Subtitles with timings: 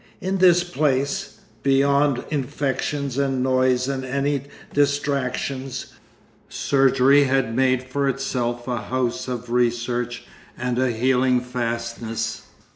[0.19, 5.93] In this place, beyond infections and noise and any distractions,
[6.49, 10.23] surgery had made for itself a house of research
[10.57, 12.47] and a healing fastness.